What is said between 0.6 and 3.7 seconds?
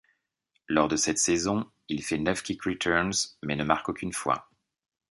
Lors de cette saison, il fait neuf kick return mais ne